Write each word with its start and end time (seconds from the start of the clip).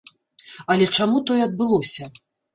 Але 0.75 0.87
чаму 0.99 1.21
тое 1.29 1.39
адбылося? 1.49 2.11